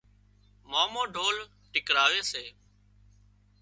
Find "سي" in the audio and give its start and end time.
2.31-2.43